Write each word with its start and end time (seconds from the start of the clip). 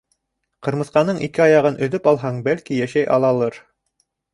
Ҡырмыҫҡаның 0.67 1.21
ике 1.29 1.45
аяғын 1.47 1.79
өҙөп 1.89 2.13
алһаң, 2.15 2.43
бәлки, 2.51 2.83
йәшәй 2.83 3.09
алалыр. 3.19 3.67